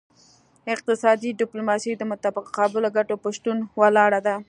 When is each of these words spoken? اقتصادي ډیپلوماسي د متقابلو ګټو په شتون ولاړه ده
اقتصادي 0.73 1.29
ډیپلوماسي 1.41 1.91
د 1.97 2.03
متقابلو 2.11 2.89
ګټو 2.97 3.15
په 3.23 3.29
شتون 3.35 3.57
ولاړه 3.81 4.19
ده 4.27 4.35